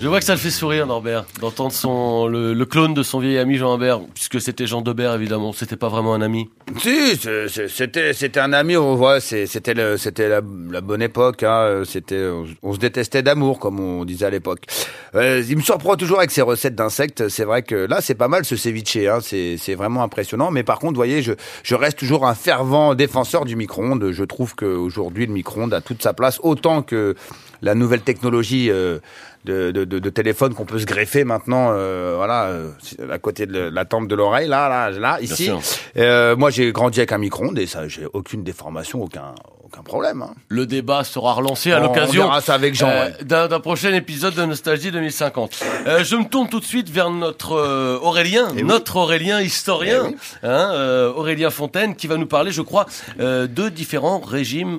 [0.02, 3.20] Je vois que ça le fait sourire, Norbert, d'entendre son le, le clone de son
[3.20, 5.52] vieil ami Jean Imbert, puisque c'était Jean Debert évidemment.
[5.52, 6.50] C'était pas vraiment un ami.
[6.78, 7.16] Si,
[7.68, 9.46] c'était c'était un ami, on voit, c'était
[9.96, 11.44] c'était la, bonne époque.
[11.44, 12.28] Hein, c'était
[12.64, 14.64] on, se détestait d'amour, comme on disait à l'époque.
[15.14, 17.28] Euh, il me surprend toujours avec ses recettes d'insectes.
[17.28, 18.96] C'est vrai que là, c'est pas mal ce ceviche.
[18.96, 20.50] Hein, c'est vraiment impressionnant.
[20.50, 24.10] Mais par contre, voyez, je je reste toujours un fervent défenseur du micro-ondes.
[24.10, 27.14] Je trouve qu'aujourd'hui, le micro-ondes a toute sa place, autant que
[27.60, 28.68] la nouvelle technologie.
[28.68, 28.98] euh,
[29.44, 32.70] de, de, de, de téléphone qu'on peut se greffer maintenant, euh, voilà, euh,
[33.10, 35.50] à côté de la tempe de l'oreille, là, là, là, ici.
[35.96, 40.22] Euh, moi, j'ai grandi avec un micro-ondes et ça, j'ai aucune déformation, aucun, aucun problème.
[40.22, 40.34] hein.
[40.48, 43.24] Le débat sera relancé à On l'occasion ouais.
[43.24, 45.60] d'un prochain épisode de Nostalgie 2050.
[45.86, 48.62] Euh, je me tourne tout de suite vers notre Aurélien, Eh oui.
[48.64, 50.16] notre Aurélien historien, Eh oui.
[50.44, 52.86] hein, Aurélien Fontaine, qui va nous parler, je crois,
[53.18, 54.78] de différents régimes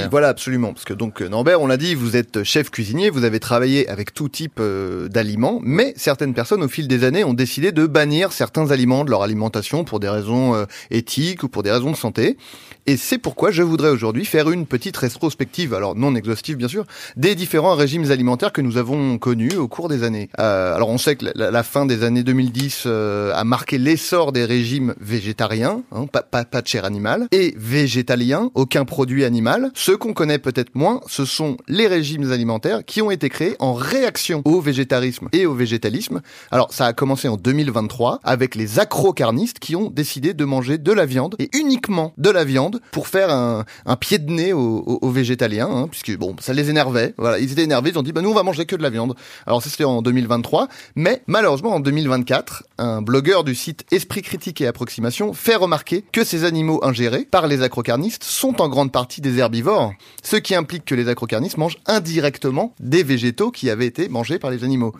[0.00, 0.72] Oui, voilà, absolument.
[0.72, 3.86] Parce que donc, euh, Norbert, on l'a dit, vous êtes chef cuisinier, vous avez travaillé
[3.88, 7.86] avec tout type euh, d'aliments, mais certaines personnes, au fil des années, ont décidé de
[7.86, 11.90] bannir certains aliments de leur alimentation pour des raisons euh, éthiques ou pour des raisons
[11.90, 12.38] de santé.
[12.86, 16.84] Et c'est pourquoi je voudrais aujourd'hui faire une petite rétrospective, alors non exhaustive bien sûr,
[17.16, 20.30] des différents régimes alimentaires que nous avons connus au cours des années.
[20.40, 24.44] Euh, alors on sait que la, fin des années 2010 euh, a marqué l'essor des
[24.44, 29.72] régimes végétariens, hein, pas de chair animale, et végétaliens, aucun produit animal animal.
[29.74, 33.74] Ce qu'on connaît peut-être moins, ce sont les régimes alimentaires qui ont été créés en
[33.74, 36.20] réaction au végétarisme et au végétalisme.
[36.52, 40.92] Alors ça a commencé en 2023 avec les acrocarnistes qui ont décidé de manger de
[40.92, 43.64] la viande et uniquement de la viande pour faire un,
[43.96, 47.14] pied de nez aux végétaliens, hein, puisque bon, ça les énervait.
[47.18, 48.90] Voilà, ils étaient énervés, ils ont dit bah nous on va manger que de la
[48.90, 49.16] viande.
[49.46, 54.60] Alors ça c'était en 2023, mais malheureusement en 2024, un blogueur du site Esprit Critique
[54.60, 59.20] et Approximation fait remarquer que ces animaux ingérés par les acrocarnistes sont en grande partie
[59.20, 64.08] des herbivores, ce qui implique que les acrocarnistes mangent indirectement des végétaux qui avaient été
[64.08, 64.94] mangés par les animaux.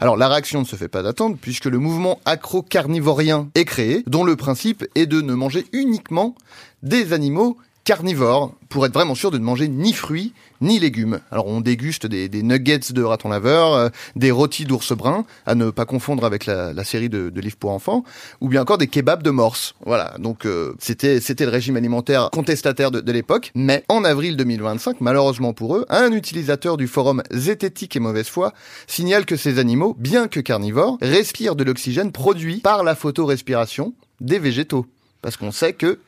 [0.00, 4.24] Alors la réaction ne se fait pas d'attendre puisque le mouvement acrocarnivorien est créé, dont
[4.24, 6.34] le principe est de ne manger uniquement
[6.82, 11.20] des animaux carnivores pour être vraiment sûr de ne manger ni fruits ni légumes.
[11.30, 15.54] Alors on déguste des, des nuggets de raton laveur, euh, des rôtis d'ours brun, à
[15.54, 18.04] ne pas confondre avec la, la série de, de livres pour enfants,
[18.40, 19.74] ou bien encore des kebabs de morse.
[19.84, 23.50] Voilà, donc euh, c'était c'était le régime alimentaire contestataire de, de l'époque.
[23.54, 28.52] Mais en avril 2025, malheureusement pour eux, un utilisateur du forum Zététique et mauvaise foi
[28.86, 34.38] signale que ces animaux, bien que carnivores, respirent de l'oxygène produit par la photorespiration des
[34.38, 34.86] végétaux.
[35.22, 35.98] Parce qu'on sait que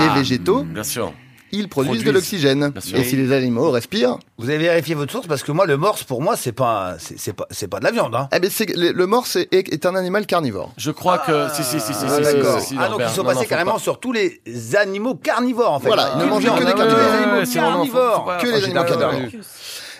[0.00, 1.12] les végétaux, Bien sûr.
[1.54, 2.04] Ils produisent, Produisent.
[2.06, 2.68] de l'oxygène.
[2.70, 2.98] Bien sûr.
[2.98, 6.04] Et si les animaux respirent, Vous avez vérifié votre source parce que moi, le morse,
[6.04, 8.14] pour moi, c'est pas, c'est pas, c'est pas de la viande.
[8.14, 8.28] Hein.
[8.34, 10.72] eh ben c'est le, le morse est, est un animal carnivore.
[10.76, 11.48] Je crois que.
[11.54, 12.60] Si, si, si, si, Ah, si, d'accord.
[12.60, 13.78] si, si, ah, donc ils sont Non, passés non, carrément pas.
[13.78, 14.40] sur tous les
[14.76, 15.86] animaux carnivores, en fait.
[15.88, 18.36] Voilà, ils ne Ah, mangeaient que des animaux carnivores.
[18.40, 19.12] Que les animaux carnivores.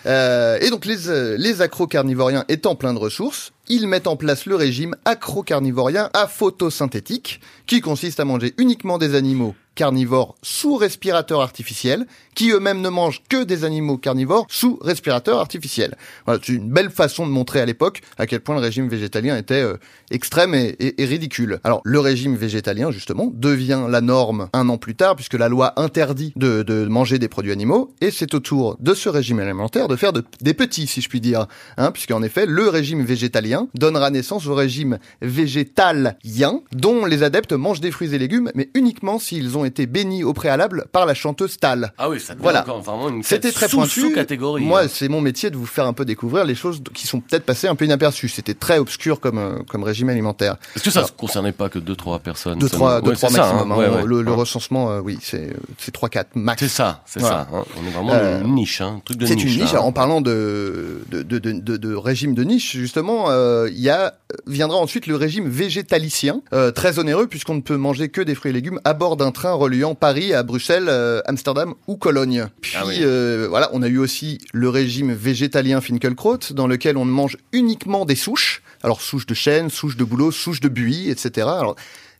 [0.07, 4.45] Euh, et donc les, euh, les acrocarnivorien étant plein de ressources, ils mettent en place
[4.45, 11.41] le régime acrocarnivorien à photosynthétique, qui consiste à manger uniquement des animaux carnivores sous respirateur
[11.41, 15.95] artificiel, qui eux-mêmes ne mangent que des animaux carnivores sous respirateur artificiel.
[16.25, 19.37] Voilà, c'est une belle façon de montrer à l'époque à quel point le régime végétalien
[19.37, 19.77] était euh,
[20.11, 21.59] extrême et, ridicule.
[21.63, 25.73] Alors le régime végétalien justement devient la norme un an plus tard puisque la loi
[25.79, 29.87] interdit de, de manger des produits animaux et c'est au tour de ce régime alimentaire
[29.87, 33.67] de faire de- des petits si je puis dire, hein, puisqu'en effet le régime végétalien
[33.75, 39.19] donnera naissance au régime végétalien dont les adeptes mangent des fruits et légumes mais uniquement
[39.19, 41.93] s'ils ont été bénis au préalable par la chanteuse Tal.
[41.97, 42.61] Ah oui, ça Voilà.
[42.61, 44.01] encore vraiment une C'était très sous- pointu.
[44.01, 44.63] sous-catégorie.
[44.63, 44.87] Moi, hein.
[44.89, 47.67] c'est mon métier de vous faire un peu découvrir les choses qui sont peut-être passées
[47.67, 48.29] un peu inaperçues.
[48.29, 50.55] C'était très obscur comme euh, comme régime alimentaire.
[50.75, 52.59] Est-ce que ça ne concernait pas que 2-3 personnes?
[52.59, 53.71] Deux trois, deux, Ouais, trois c'est ça, maximum.
[53.71, 53.75] hein.
[53.75, 53.79] hein.
[53.79, 54.03] Ouais, ouais.
[54.05, 54.35] Le, le Hein.
[54.35, 56.61] recensement, euh, oui, c'est c'est trois quatre max.
[56.61, 57.47] C'est ça, c'est Voilà.
[57.51, 57.57] ça.
[57.57, 57.63] hein.
[57.81, 59.55] On est vraiment Euh, une niche, hein, un truc de C'est niche.
[59.55, 59.73] une niche.
[59.73, 59.79] hein.
[59.79, 63.89] En parlant de de, de, de, de- de régime de niche, justement, euh, il y
[63.89, 64.13] a
[64.47, 66.41] viendra ensuite le régime végétalicien,
[66.75, 69.53] très onéreux puisqu'on ne peut manger que des fruits et légumes à bord d'un train
[69.55, 72.47] reliant Paris à Bruxelles, euh, Amsterdam ou Cologne.
[72.61, 72.97] Puis Ah oui.
[73.01, 77.37] euh, voilà, on a eu aussi le régime végétalien Finkelkraut, dans lequel on ne mange
[77.53, 78.61] uniquement des souches.
[78.83, 81.47] Alors souches de chêne, souches de bouleau, souches de buis, etc.
[81.47, 81.75] Alors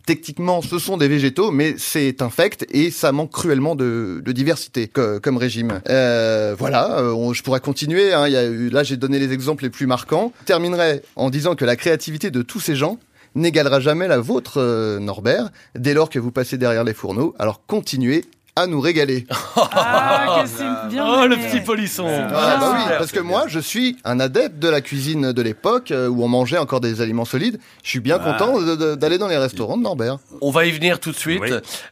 [0.07, 4.87] Techniquement, ce sont des végétaux, mais c'est infect et ça manque cruellement de, de diversité
[4.87, 5.81] co- comme régime.
[5.89, 8.13] Euh, voilà, on- je pourrais continuer.
[8.13, 10.31] Hein, y a là, j'ai donné les exemples les plus marquants.
[10.41, 12.99] Je terminerai en disant que la créativité de tous ces gens
[13.35, 17.35] n'égalera jamais la vôtre, euh, Norbert, dès lors que vous passez derrière les fourneaux.
[17.39, 18.25] Alors continuez
[18.57, 19.27] à nous régaler.
[19.77, 21.05] Ah, que c'est bien.
[21.07, 22.05] Oh, le petit polisson.
[22.07, 25.91] Ah, bah oui, parce que moi, je suis un adepte de la cuisine de l'époque
[25.91, 27.59] euh, où on mangeait encore des aliments solides.
[27.83, 28.31] Je suis bien Ah.
[28.37, 28.61] content
[28.95, 30.17] d'aller dans les restaurants de Norbert.
[30.41, 31.41] On va y venir tout de suite.
[31.41, 31.49] Oui.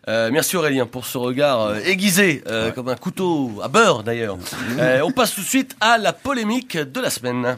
[0.07, 4.37] Euh, merci Aurélien pour ce regard euh, aiguisé, euh, comme un couteau à beurre d'ailleurs.
[4.79, 7.57] Euh, on passe tout de suite à la polémique de la semaine.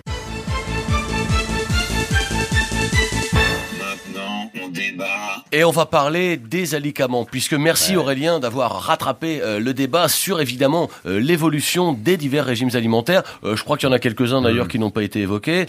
[5.57, 10.41] Et on va parler des alicaments, puisque merci Aurélien d'avoir rattrapé euh, le débat sur
[10.41, 13.23] évidemment euh, l'évolution des divers régimes alimentaires.
[13.45, 15.65] Euh, je crois qu'il y en a quelques-uns d'ailleurs qui n'ont pas été évoqués,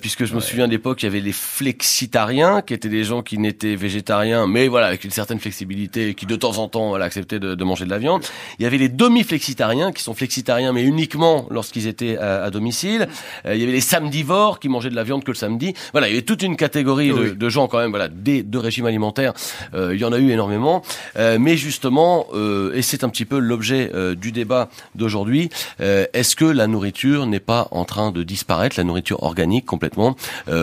[0.00, 3.36] puisque je me souviens d'époque, il y avait les flexitariens, qui étaient des gens qui
[3.36, 7.38] n'étaient végétariens, mais voilà, avec une certaine flexibilité, qui de temps en temps voilà, acceptaient
[7.38, 8.22] de, de manger de la viande.
[8.58, 13.06] Il y avait les demi-flexitariens, qui sont flexitariens, mais uniquement lorsqu'ils étaient à, à domicile.
[13.44, 15.74] Il y avait les samedivores, qui mangeaient de la viande que le samedi.
[15.92, 17.36] Voilà, il y avait toute une catégorie de, Oui.
[17.36, 19.25] de gens quand même, voilà, des deux régimes alimentaires.
[19.74, 20.82] Euh, il y en a eu énormément,
[21.16, 26.44] Euh, mais justement, euh, et c'est un petit peu l'objet du débat d'aujourd'hui, est-ce que
[26.44, 30.16] la nourriture n'est pas en train de disparaître, la nourriture organique complètement,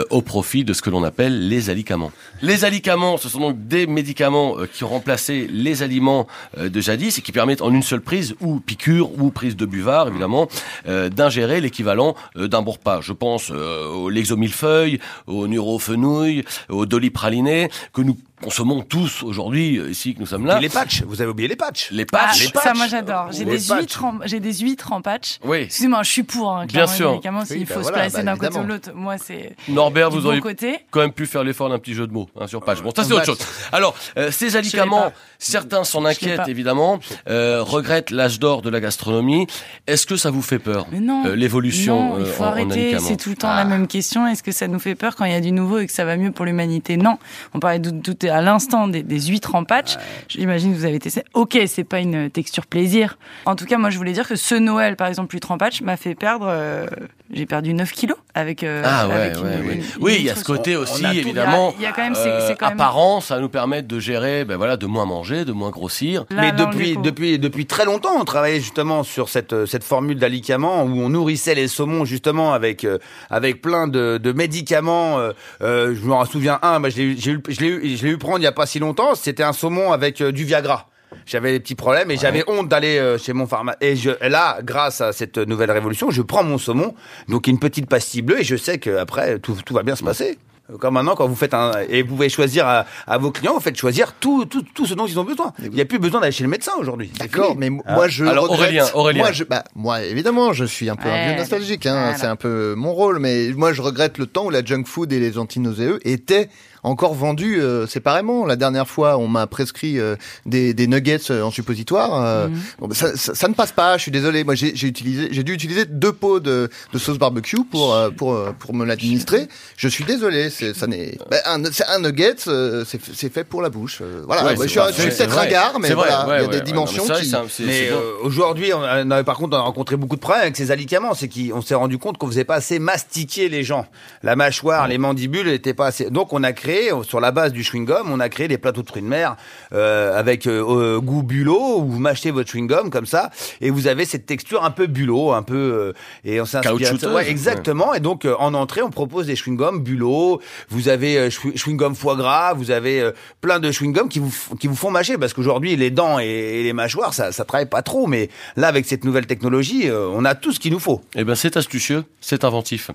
[0.10, 2.12] au profit de ce que l'on appelle les alicaments?
[2.42, 7.22] Les alicaments, ce sont donc des médicaments qui ont remplacé les aliments de jadis et
[7.22, 10.48] qui permettent en une seule prise, ou piqûre, ou prise de buvard évidemment,
[10.86, 13.02] d'ingérer l'équivalent d'un bon repas.
[13.02, 19.90] Je pense euh, au lexomillefeuille, au neurofenouil, au dolipraliné, que nous consommons tous aujourd'hui, euh,
[19.90, 20.58] ici que nous sommes là.
[20.58, 21.90] Et les patchs, vous avez oublié les patchs.
[21.92, 22.52] Les Ah, patchs.
[22.62, 23.28] ça, moi j'adore.
[23.32, 23.80] J'ai Les des patchs.
[23.80, 25.40] huîtres, en, j'ai des huîtres en patch.
[25.44, 25.60] Oui.
[25.64, 26.52] Excusez-moi, je suis pour.
[26.52, 27.06] Hein, Bien clairement, sûr.
[27.08, 28.92] Les médicaments, s'il Oui, faut bah se voilà, placer bah d'un côté ou l'autre.
[28.94, 30.80] Moi, c'est Norbert, du vous bon auriez côté.
[30.92, 32.82] quand même pu faire l'effort d'un petit jeu de mots hein, sur page.
[32.84, 33.40] Bon, ça c'est autre chose.
[33.72, 35.12] Alors, euh, ces alicaments.
[35.44, 39.48] Certains s'en inquiètent évidemment, euh, regrettent l'âge d'or de la gastronomie.
[39.88, 41.26] Est-ce que ça vous fait peur Mais non.
[41.26, 42.98] euh, l'évolution Non, il euh, faut en, arrêter.
[43.00, 43.58] C'est tout le temps Ah.
[43.58, 44.26] la même question.
[44.28, 46.06] Est-ce que ça nous fait peur quand il y a du nouveau et que ça
[46.06, 46.98] va mieux pour l'humanité?
[46.98, 47.18] Non.
[47.54, 49.96] On parlait de, tout à l'instant des, des huîtres en patch.
[50.30, 51.24] J'imagine que vous avez testé.
[51.34, 53.18] Ok, c'est pas une texture plaisir.
[53.46, 55.82] En tout cas, moi, je voulais dire que ce Noël, par exemple, huître en patch,
[55.82, 56.46] m'a fait perdre.
[56.48, 56.86] euh,
[57.34, 58.64] J'ai perdu 9 kilos avec.
[58.64, 59.74] euh, Ah ouais, avec ouais, une- ouais.
[59.76, 61.74] une- une Oui, il y a ce côté aussi, évidemment.
[61.78, 62.14] Il y a, il y a quand même.
[62.16, 62.76] c'est- euh, c'est quand même.
[62.80, 66.26] apparent, ça va nous permettre de gérer, ben voilà, de moins manger, de moins grossir.
[66.30, 69.84] Là, Mais là, depuis, depuis, depuis très longtemps, on travaillait justement sur cette, euh, cette
[69.84, 75.20] formule d'alicament où on nourrissait les saumons justement avec, euh, avec plein de, de médicaments.
[75.20, 78.48] euh, euh, je me souviens un, bah, je l'ai eu, j'ai eu- prendre il n'y
[78.48, 79.16] a pas si longtemps.
[79.16, 80.90] C'était un saumon avec euh, du Viagra.
[81.26, 83.78] J'avais des petits problèmes et j'avais honte d'aller chez mon pharmacien.
[83.82, 86.96] Et je, là, grâce à cette nouvelle révolution, je prends mon saumon,
[87.30, 90.40] donc une petite pastille bleue, et je sais qu'après, tout, tout va bien se passer.
[90.80, 93.60] Comme maintenant, quand vous faites un, et vous pouvez choisir à, à vos clients, vous
[93.60, 95.52] faites choisir tout, tout, tout ce dont ils ont besoin.
[95.62, 97.12] Il n'y a plus besoin d'aller chez le médecin aujourd'hui.
[97.20, 98.60] D'accord, mais Hein moi je Alors, regrette.
[98.62, 99.24] Aurélien, Aurélien.
[99.24, 101.86] Moi, je, bah, moi évidemment, je suis un peu un vieux nostalgique.
[101.86, 102.18] Hein, Voilà.
[102.18, 105.12] C'est un peu mon rôle, mais moi je regrette le temps où la junk food
[105.12, 106.50] et les antinauséeux étaient
[106.84, 108.46] encore vendus euh, séparément.
[108.46, 110.16] La dernière fois, on m'a prescrit euh,
[110.46, 112.24] des, des nuggets euh, en suppositoire.
[112.24, 112.60] euh, Mhm.
[112.80, 113.98] bon, bah, ça, ça, ça ne passe pas.
[113.98, 114.44] Je suis désolé.
[114.44, 118.10] Moi, j'ai j'ai utilisé, j'ai dû utiliser deux pots de, de sauce barbecue pour euh,
[118.10, 119.48] pour pour me l'administrer.
[119.78, 120.50] Je suis désolé.
[120.50, 121.18] C'est ça n'est.
[121.30, 124.00] bah, un, c'est un nugget, euh, c'est c'est fait pour la bouche.
[124.02, 124.44] euh, voilà.
[124.46, 125.46] Ouais, c'est je suis, je suis c'est peut-être vrai.
[125.46, 127.16] ringard, mais C'est vrai, voilà, ouais, il y a ouais, des ouais, dimensions non, mais
[127.16, 127.30] ça, qui.
[127.30, 129.96] c'est un- c'est- Mais euh, aujourd'hui, on a, on a- par contre, on a rencontré
[129.96, 131.14] beaucoup de problèmes avec ces alicaments.
[131.14, 133.86] C'est qu'on s'est rendu compte qu'on faisait pas assez mastiquer les gens.
[134.24, 136.10] La mâchoire, les mandibules n'étaient pas assez.
[136.10, 136.73] Donc, on a créé,
[137.04, 139.36] sur la base du chewing-gum, on a créé des plateaux de fruits de mer
[139.74, 143.30] euh, avec euh, goût bulot, où vous mâchez votre chewing-gum comme ça,
[143.62, 145.56] et vous avez cette texture un peu bulot, un peu.
[145.56, 147.08] euh, et on s'est inspiré de.
[147.16, 147.94] Ouais, exactement.
[147.94, 150.42] Et donc, euh, en entrée, on propose des chewing-gums bulot.
[150.70, 152.54] Vous avez euh, chewing- chewing-gum foie gras.
[152.54, 155.92] Vous avez euh, plein de chewing-gums qui vous qui vous font mâcher parce qu'aujourd'hui, les
[155.92, 158.08] dents et, et les mâchoires, ça ça travaille pas trop.
[158.08, 161.02] Mais là, avec cette nouvelle technologie, euh, on a tout ce qu'il nous faut.
[161.16, 162.92] Eh ben, c'est astucieux, c'est inventif.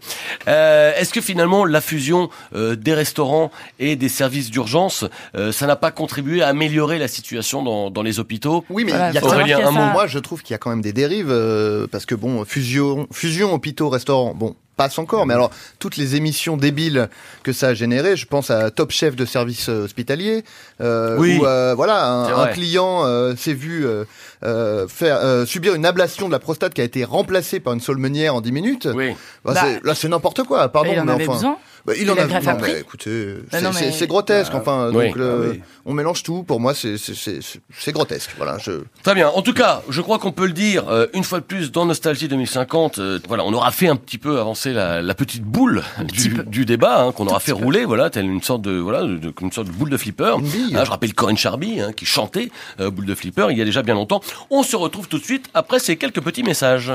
[0.49, 5.05] Euh, Est-ce que finalement la fusion euh, des restaurants et des services d'urgence,
[5.37, 8.93] euh, ça n'a pas contribué à améliorer la situation dans, dans les hôpitaux Oui, mais
[8.93, 9.93] Voilà, il y a Aurélien, un mot.
[9.93, 13.07] Moi, je trouve qu'il y a quand même des dérives euh, parce que bon, fusion,
[13.13, 15.27] fusion hôpitaux, restaurants, bon, passe encore.
[15.27, 15.51] Mais alors,
[15.81, 17.09] toutes les émissions débiles
[17.43, 20.45] que ça a généré, je pense à Top Chef de service euh, hospitalier,
[20.81, 21.39] euh, Oui.
[21.41, 24.05] où euh, voilà, un, client euh, s'est vu euh,
[24.45, 27.81] euh, faire euh, subir une ablation de la prostate qui a été remplacée par une
[27.81, 28.89] saulmenière en 10 minutes.
[28.95, 29.11] Oui.
[29.45, 30.69] Bah, Bah, c'est- là, c'est n'importe quoi.
[30.69, 31.35] Pardon, il en mais avait enfin.
[31.35, 31.57] besoin.
[31.88, 33.72] Bah, il Et en la a greffe non, a pris mais écoutez, Bah c'est non,
[33.72, 34.55] c'est- mais- c'est grotesque.
[34.55, 35.09] enfin, oui.
[35.09, 35.61] donc euh, Ah oui.
[35.87, 36.42] on mélange tout.
[36.42, 37.40] Pour moi, c'est c'est- c'est
[37.79, 38.31] c'est grotesque.
[38.37, 38.72] Voilà, je.
[39.03, 39.29] Très bien.
[39.29, 41.87] En tout cas, je crois qu'on peut le dire euh, une fois de plus dans
[41.87, 42.98] Nostalgie 2050.
[42.98, 46.64] euh, voilà, on aura fait un petit peu avancer la, la petite boule du, du
[46.66, 47.85] débat hein, qu'on aura fait rouler.
[47.85, 50.35] Voilà, telle une sorte de voilà, de, de- une sorte de boule de flipper.
[50.40, 50.77] Bille.
[50.77, 53.64] Hein, je rappelle Corinne Charby hein, qui chantait euh, boule de flipper il y a
[53.64, 54.20] déjà bien longtemps.
[54.51, 56.92] On se retrouve tout de suite après ces quelques petits messages.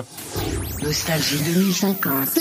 [0.84, 2.39] Nostalgie 2050.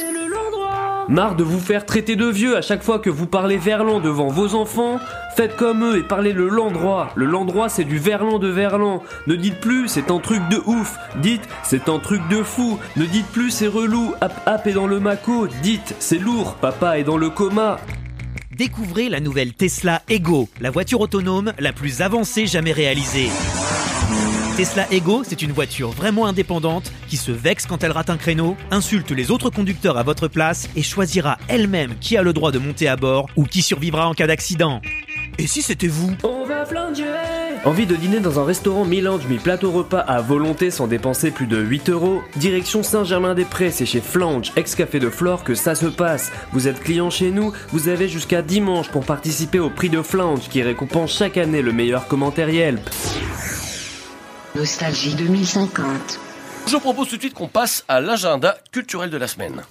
[1.08, 4.28] Marre de vous faire traiter de vieux à chaque fois que vous parlez verlan devant
[4.28, 5.00] vos enfants
[5.36, 7.10] Faites comme eux et parlez le landroit.
[7.14, 9.02] Le landroit c'est du verlan de verlan.
[9.26, 10.96] Ne dites plus c'est un truc de ouf.
[11.16, 12.78] Dites c'est un truc de fou.
[12.96, 14.14] Ne dites plus c'est relou.
[14.20, 15.46] Hap hap est dans le maco.
[15.62, 16.56] Dites c'est lourd.
[16.60, 17.78] Papa est dans le coma.
[18.50, 23.30] Découvrez la nouvelle Tesla Ego, la voiture autonome la plus avancée jamais réalisée.
[24.56, 28.54] Tesla Ego, c'est une voiture vraiment indépendante qui se vexe quand elle rate un créneau,
[28.70, 32.58] insulte les autres conducteurs à votre place et choisira elle-même qui a le droit de
[32.58, 34.82] monter à bord ou qui survivra en cas d'accident.
[35.38, 36.12] Et si c'était vous?
[36.22, 37.04] On va flanger
[37.64, 41.58] Envie de dîner dans un restaurant mi-lunch mi-plateau repas à volonté sans dépenser plus de
[41.58, 42.20] 8 euros?
[42.36, 46.30] Direction Saint-Germain-des-Prés, c'est chez Flange, ex-café de Flore que ça se passe.
[46.52, 50.50] Vous êtes client chez nous, vous avez jusqu'à dimanche pour participer au prix de Flange
[50.50, 52.90] qui récompense chaque année le meilleur commentaire Yelp.
[54.54, 56.20] Nostalgie 2050.
[56.68, 59.62] Je propose tout de suite qu'on passe à l'agenda culturel de la semaine.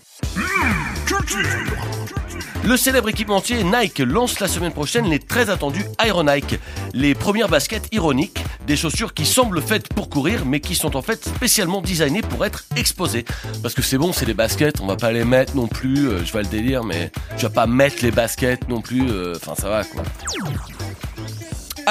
[2.63, 6.59] Le célèbre équipementier Nike lance la semaine prochaine les très attendus Iron Nike,
[6.93, 11.01] les premières baskets ironiques, des chaussures qui semblent faites pour courir mais qui sont en
[11.03, 13.25] fait spécialement designées pour être exposées.
[13.61, 16.25] Parce que c'est bon, c'est des baskets, on va pas les mettre non plus, euh,
[16.25, 19.53] je vais le délire, mais je vais pas mettre les baskets non plus, euh, enfin
[19.55, 20.03] ça va quoi.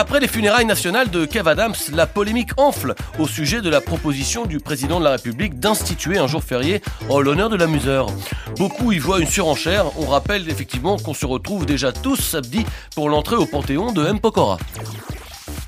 [0.01, 4.47] Après les funérailles nationales de Kev Adams, la polémique enfle au sujet de la proposition
[4.47, 8.07] du président de la République d'instituer un jour férié en l'honneur de l'amuseur.
[8.57, 13.11] Beaucoup y voient une surenchère, on rappelle effectivement qu'on se retrouve déjà tous samedi pour
[13.11, 14.21] l'entrée au Panthéon de M.
[14.21, 14.57] Pokora.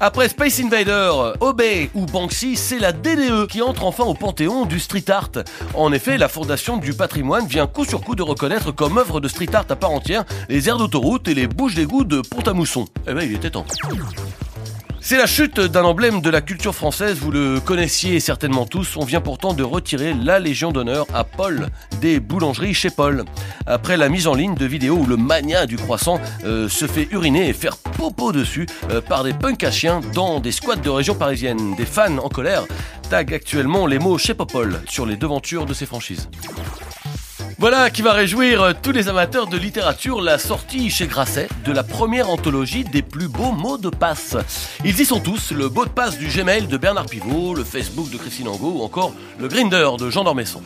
[0.04, 4.80] Après Space Invader, Obey ou Banksy, c'est la DDE qui entre enfin au panthéon du
[4.80, 5.30] street art.
[5.74, 9.28] En effet, la Fondation du patrimoine vient coup sur coup de reconnaître comme œuvre de
[9.28, 12.86] street art à part entière les aires d'autoroute et les bouches d'égout de Pont-à-Mousson.
[13.06, 13.64] Eh ben, il était temps.
[15.04, 18.96] C'est la chute d'un emblème de la culture française, vous le connaissiez certainement tous.
[18.96, 23.24] On vient pourtant de retirer la Légion d'honneur à Paul des boulangeries chez Paul.
[23.66, 27.08] Après la mise en ligne de vidéos où le mania du croissant euh, se fait
[27.10, 30.88] uriner et faire popo dessus euh, par des punks à chiens dans des squats de
[30.88, 31.74] région parisienne.
[31.74, 32.64] Des fans en colère
[33.10, 36.28] taguent actuellement les mots chez Popol sur les devantures de ces franchises.
[37.62, 41.70] Voilà qui va réjouir euh, tous les amateurs de littérature la sortie chez Grasset de
[41.70, 44.36] la première anthologie des plus beaux mots de passe.
[44.84, 48.10] Ils y sont tous, le mot de passe du Gmail de Bernard Pivot, le Facebook
[48.10, 50.60] de Christine Angot ou encore le Grinder de Jean Dormesson.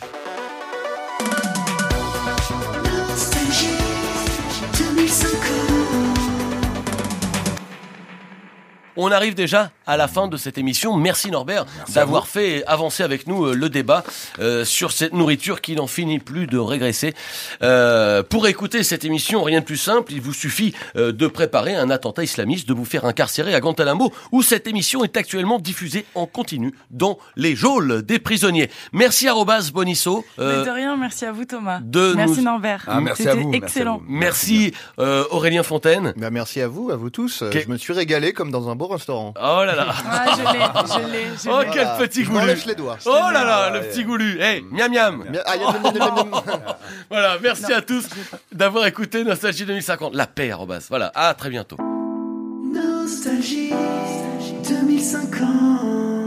[8.99, 10.97] On arrive déjà à la fin de cette émission.
[10.97, 14.03] Merci Norbert d'avoir fait avancer avec nous euh, le débat
[14.39, 17.13] euh, sur cette nourriture qui n'en finit plus de régresser.
[17.61, 21.75] Euh, pour écouter cette émission, rien de plus simple, il vous suffit euh, de préparer
[21.75, 26.05] un attentat islamiste, de vous faire incarcérer à Guantanamo, où cette émission est actuellement diffusée
[26.15, 28.69] en continu dans les geôles des prisonniers.
[28.93, 30.25] Merci Arobas Bonisso.
[30.39, 31.79] euh, de rien, merci à vous Thomas.
[31.81, 32.83] de merci nous- Norbert.
[32.87, 33.97] Ah, merci à C'était vous, merci à excellent.
[33.99, 34.05] vous.
[34.07, 36.13] Merci euh, Aurélien Fontaine.
[36.17, 37.43] Bah, merci à vous, à vous tous.
[37.51, 39.33] Je me suis régalé comme dans un beau restaurant.
[39.37, 39.85] Oh là là.
[40.09, 41.97] Ah, je l'ai, je l'ai, je Oh quel Voilà.
[41.97, 42.37] petit goulu.
[42.39, 42.97] m'enlèche les doigts.
[43.05, 43.85] Oh là là, le Ouais.
[43.87, 44.39] petit goulu.
[44.41, 45.23] Hey, miam miam.
[45.45, 46.31] Ah, yam, yam, yam, yam.
[47.09, 48.07] Voilà, merci à tous
[48.51, 50.13] d'avoir écouté Nostalgie 2050.
[50.15, 50.85] La paix, Robas.
[50.89, 51.77] Voilà, à très bientôt.
[52.73, 53.73] Nostalgie
[54.67, 56.26] 2050